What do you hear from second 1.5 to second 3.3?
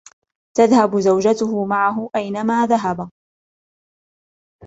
معه أينما ذهب.